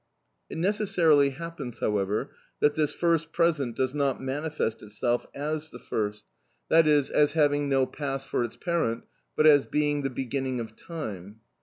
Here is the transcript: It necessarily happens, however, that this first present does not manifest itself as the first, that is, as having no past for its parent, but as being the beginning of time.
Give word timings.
It 0.49 0.57
necessarily 0.57 1.29
happens, 1.29 1.77
however, 1.77 2.31
that 2.59 2.73
this 2.73 2.91
first 2.91 3.31
present 3.31 3.75
does 3.75 3.93
not 3.93 4.19
manifest 4.19 4.81
itself 4.81 5.27
as 5.35 5.69
the 5.69 5.77
first, 5.77 6.25
that 6.69 6.87
is, 6.87 7.11
as 7.11 7.33
having 7.33 7.69
no 7.69 7.85
past 7.85 8.25
for 8.27 8.43
its 8.43 8.55
parent, 8.55 9.03
but 9.35 9.45
as 9.45 9.67
being 9.67 10.01
the 10.01 10.09
beginning 10.09 10.59
of 10.59 10.75
time. 10.75 11.41